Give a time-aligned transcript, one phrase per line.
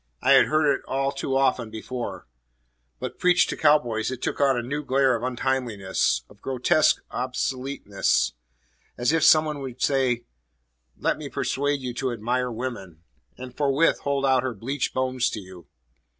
[0.19, 2.27] I had heard it all often before;
[2.99, 7.03] but preached to cow boys it took on a new glare of untimeliness, of grotesque
[7.11, 8.33] obsoleteness
[8.97, 10.25] as if some one should say,
[10.97, 13.03] "Let me persuade you to admire woman,"
[13.37, 15.67] and forthwith hold out her bleached bones to you.